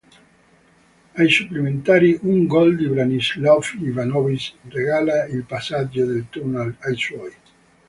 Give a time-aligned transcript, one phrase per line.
[1.19, 4.43] Ai supplementari un gol di Branislav Ivanović
[4.79, 7.33] regala il passaggio del turno ai suoi.